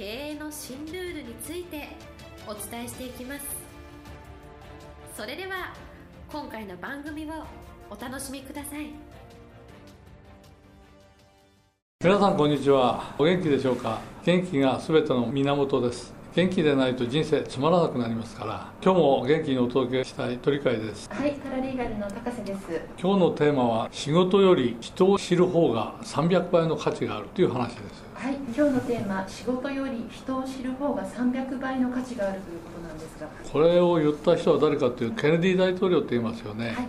[0.00, 1.90] 経営の新ルールについて
[2.46, 3.44] お伝えしていきます。
[5.14, 5.74] それでは
[6.32, 7.44] 今回の番組を
[7.90, 8.86] お楽しみください。
[12.02, 13.14] 皆さんこんにちは。
[13.18, 14.00] お元気でしょうか？
[14.24, 16.14] 元気がすべての源です。
[16.34, 18.72] 元気でないと人生つまらなくなりますから。
[18.82, 21.10] 今日も元気にお届けしたい鳥飼です。
[21.12, 22.80] はいパラリーガルの高瀬です。
[22.98, 28.02] 今日のテーマは仕事より人を知る方が300倍の価値があるという話です。
[28.14, 33.28] はい今日のテーマ仕事より人を知る方が300倍の価値があるということなんですが。
[33.50, 36.88] これを言った人は誰かというケネディ大統領って言いますよね、はい、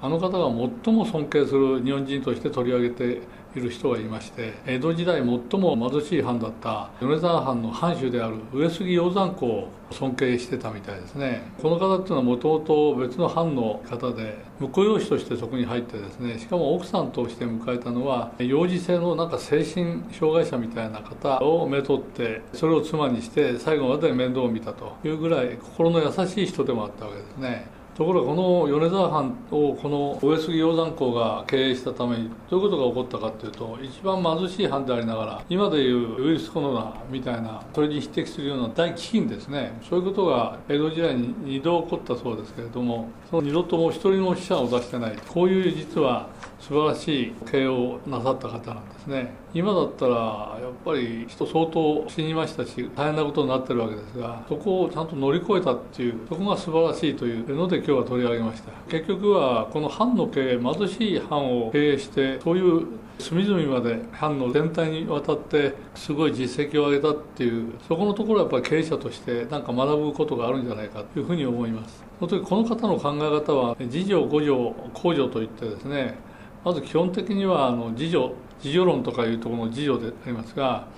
[0.00, 0.48] あの方が
[0.84, 3.20] 最も尊敬する日本人として取り上げて
[3.56, 11.50] いる人がいまして江戸時代最も貧しい藩だった米沢藩の藩主である上杉鷹山公を尊敬してたみたいですね。
[11.62, 27.77] この方っていうのはもともと別の藩の方で婿養子としてそこに入ってですねしかも奥さんとして迎えたのは幼児性のなんか精神障害者みたいな方をめとってそれを妻にして最後まで面倒を見たというぐらい心の優しい人でもあったわけですね。
[27.98, 46.28] ところがこの米沢藩をこの上杉鷹山公が経営したためにどういうことが起こったかというと一番貧しい藩でありながら今でいうウイルスコロナみたいなそれに匹敵するような大飢饉ですねそういうことが江戸時代に2度起こったそうですけれどもその2度とも一人の死者を出してないこういう実は
[46.60, 49.32] 素晴らしい経営をなさった方なんですね。
[49.54, 50.14] 今だったら
[50.60, 58.70] やっぱり人相当死にましたし大変なことになってるわけですがそこをちゃんと乗り越えたっていうそこが素晴らしいというので今日は取り上げました。
[58.90, 62.86] 結局はこの藩の経営貧しい藩を経営してそういう
[63.18, 72.04] 隅々まで藩の全体にわたってすごい実績を上げたっていうそこのところはやっぱり経営者として何か学ぶことがあるんじゃないかというふうに思います。
[72.18, 74.50] その時この方の考え方は自助五助
[74.92, 76.18] 公助といってですね
[76.66, 78.32] まず基本的にはあの自助
[78.62, 80.88] 自助論とかいうところの自助でありますが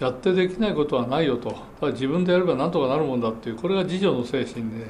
[0.00, 1.50] やってできないことはないよと。
[1.78, 4.86] ただ自分でやれば何とかなるもんだっていうこれが自助の精神で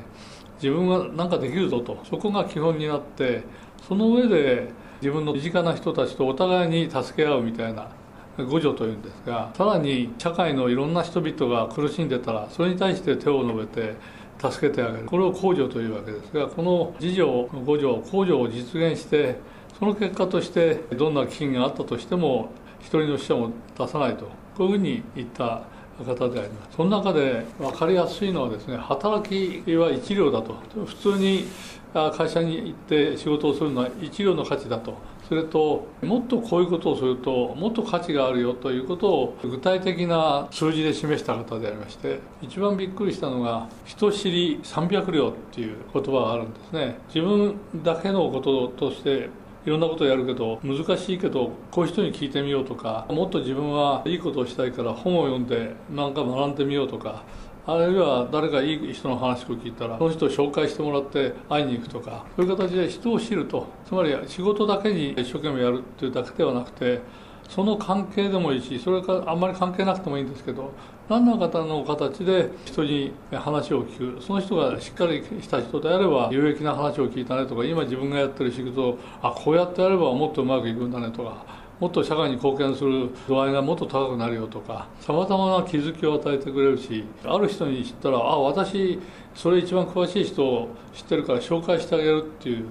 [0.62, 1.98] 自分は何かできるぞと。
[2.04, 3.44] そこが基本になって
[3.88, 4.68] その上で
[5.00, 7.88] 自分の身近な人たちとお互いに助け合うみたいな
[8.36, 13.94] 互助というんですがさらに社会のいろんな人々が苦しんでたらそれに対して手を伸べて
[14.38, 15.04] 助けてあげる。
[15.06, 19.36] これを公助というわけですがこの自助互助公助を実現して
[19.78, 22.50] その結果としてどんな危機があったとしても
[22.80, 24.26] 一人の死者も出さないと。
[24.56, 25.62] こういうふうに言った
[26.04, 30.54] 方でありますその中で分かりやすいのはですね働きは一両だと。
[30.86, 31.46] 普通に
[31.92, 34.94] 会社に行って仕事をするのは一両の価値だと。
[35.30, 46.98] それともっとこういうことをするともっと価値があるよということを具体的な数字で示した方でありまして一番びっくりしたのが「人知り300両」っていう言葉があるんですね。
[47.14, 49.28] 自分だけのこととして
[49.66, 57.24] いろんなことをやるけど難しいけどこういう人に聞いてみようとかもっと自分はいいことをしたいから本を読んで何か学んでみようとか
[57.66, 67.00] あるいは誰かいい人の話を聞いたらその人を紹介してもらって会いに行くとかそういう形で人を知るとつまり仕事だけに一生懸命やるっていうだけではなくて
[67.48, 70.72] その関係でもいいしそれからあんまり関係なくてもいいんですけど
[71.10, 74.22] 何らかの形で人に話を聞く。
[74.22, 81.44] その人がしっかりした人であれば有益な話を聞いたねとか今自分がやってる仕事をあこうやってやればもっとうまくいくんだねとか
[81.80, 89.00] もっと社会に貢献する度合いがもっと高くなるよとかさまざまな気づきを与えてくれるしある人に知ったらあ私
[89.34, 92.66] それ一番詳しい人を知ってるから紹介してあげるっていう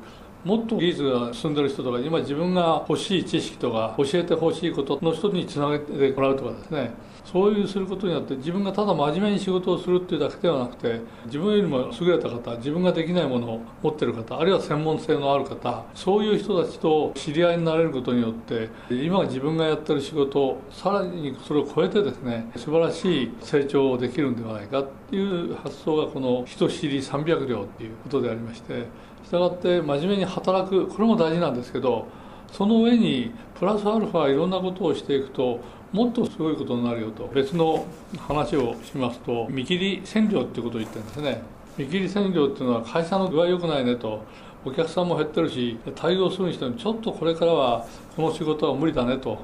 [0.49, 6.91] もっと技術が進んでる人とか今自分が欲しい知識とか教えてほしいことの人につなげてもらうとかですね。
[7.23, 28.87] そういうすることによって自分がただ真面目に仕事をするっていうだけではなくて自分よりも優れた方自分ができないものを持ってる方あるいは専門性のある方そういう人たちと知り合いになれることによって今自分がやってる仕事さらにそれを超えてですね素晴らしい成長をできるんではないかっていう発想がこの人知り300両っていうことでありまして
[29.29, 30.87] したがって真面目に働く。
[30.87, 32.07] これも大事なんですけど
[32.51, 35.59] その上にプラスアルファいろんなことをしていくと
[35.91, 37.27] もっとすごいことになるよと。
[37.27, 37.85] 別の
[38.17, 41.43] 話をしますと見切り線量っていうことを言ってるんですね。
[41.77, 44.23] 見切り線量っていうのは会社の具合良くないねと
[44.65, 47.85] お客さんも減ってるし対応するにしてもちょっとこれからは
[48.15, 49.37] この仕事は無理だねと。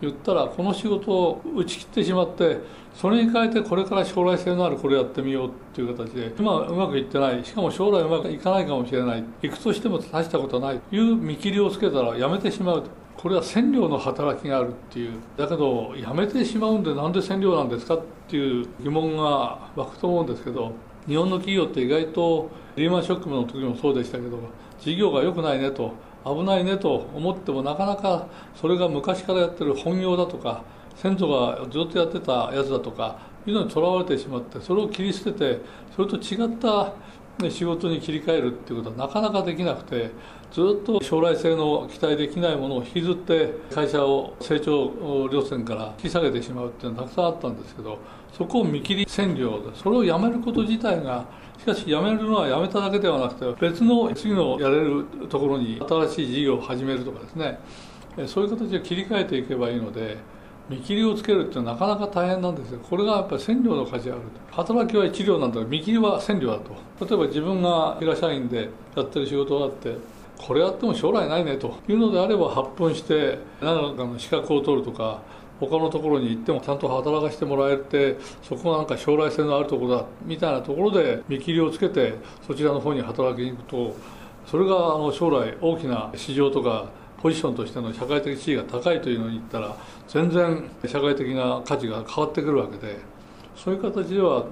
[0.00, 2.58] 言ったらこの仕事を打ち切ってしまって
[2.94, 12.84] それに変えてこれから将来性のあるこれやってみようっていう形で今うまくいってないしかも将来うまくいかないかもしれない行くとしても大したことはないという見切りをつけたらやめてしまう
[13.16, 15.14] これは占領の働きがあるっていう。
[15.36, 20.72] だけどやめてしまうんでなんで占領なんですかっていう疑問が湧くと思うんですけど
[21.08, 24.38] 日本の企業って意外とリーマンショックの時もそうでしたけど
[24.80, 25.92] 事業が良くないねと
[26.24, 30.62] 危ないねと思ってもなかなかそれが昔からやってる本業だとか
[30.96, 35.60] 先祖がずっとやってたやつだとかいうのにとらわれてしまってそれを切り捨てて
[35.94, 36.92] それと違った、
[37.38, 40.10] ね、仕事に切り替えるっていうことはなかなかできなくて
[40.52, 47.98] ずっと将来性の期待できないものを引きずって会社を成長路線から引き下げてしまうっていうのはたくさんあったんですけど
[48.36, 51.26] そこを見切り占領でそれをやめること自体が
[51.58, 57.58] しかし辞めるのは辞めただけではなくて別の次のやれるところに新しい事業を始めるとかですね
[58.26, 60.16] そういう形で切り替えていけばいいので
[60.68, 62.80] 見切りをつけるってなかなか大変なんですよ。
[62.80, 64.62] これがやっぱり占領の価値あると。
[64.62, 67.06] 働きは一両なんだから見切りは占領だと。
[67.06, 69.96] 例えば自分が平社員でやってる仕事があって
[70.36, 71.76] これやっても将来ないねと。
[71.88, 75.22] いうのであれば発奮して何らかの資格を取るとか
[75.60, 82.14] 他のところに行ってもちゃんと働かせてもらえてそこがなんか将来性のあるところだみたいなところで見切りをつけて
[82.46, 83.96] そちらの方に働きに行くと
[84.46, 86.86] それがあの将来大きな市場とか
[87.20, 89.76] ポジションとしての社会的地位が高いというのに言ったら
[90.06, 92.98] 全然社会的な価値が変わってくるわけで
[93.56, 94.46] そういう形では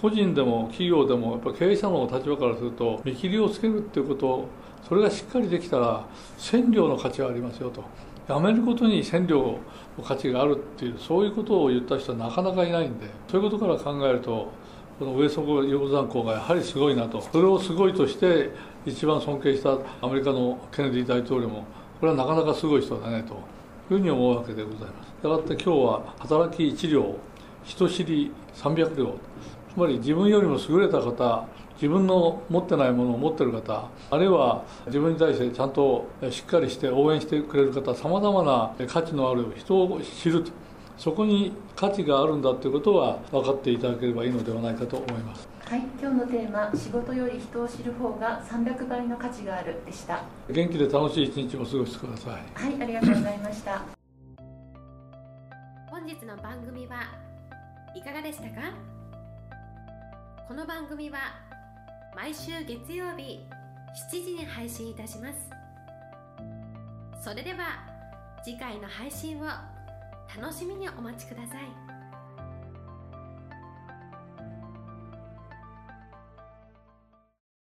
[0.00, 4.46] 個人でも企業でもやっぱ経営者の立場からすると見切りをつけるっていうこと
[4.88, 6.06] それがしっかりできたら
[6.38, 7.84] 占領の価値はありますよと。
[8.28, 9.58] やめることに占領
[9.98, 14.52] の価値があるっていうそういうことを言った人はなかなかいないんでそういうことから考えると
[15.00, 18.50] この上底鷹山校がやはりすごいなとそれをすごいとして
[18.86, 21.64] 一番尊敬したアメリカのケネディ大統領も
[22.00, 23.40] これはなかなかすごい人だねという
[23.88, 27.16] ふうに思うわけでございますしたがって今日は働き1両
[27.62, 29.14] 人知り300両
[29.74, 40.52] つまり自分よりも優れた方自分の持ってないものを持ってる方あるいは自分に対してちゃんとしっかりして応援してくれる方さまざまな価値のある人を知ると
[40.96, 45.49] そこに価値があるんだということは分かっていただければいいのではないかと思います。
[45.70, 50.24] はい、今日のテーマ「仕事より人を知る方が300倍の価値がある」でした。
[50.48, 52.32] 元気で楽しい一日をお過ごしください。
[52.54, 53.82] はいありがとうございました。
[55.88, 57.02] 本日の番組は
[57.94, 58.72] いかがでしたか？
[60.48, 61.18] この番組は
[62.16, 63.46] 毎週月曜日
[64.10, 65.50] 7時に配信いたします。
[67.22, 67.86] それでは
[68.42, 69.44] 次回の配信を
[70.36, 71.99] 楽しみにお待ちください。